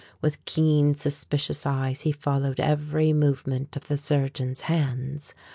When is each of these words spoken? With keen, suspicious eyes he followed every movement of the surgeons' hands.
With 0.19 0.43
keen, 0.45 0.95
suspicious 0.95 1.63
eyes 1.63 2.01
he 2.01 2.11
followed 2.11 2.59
every 2.59 3.13
movement 3.13 3.75
of 3.75 3.87
the 3.87 3.99
surgeons' 3.99 4.61
hands. 4.61 5.35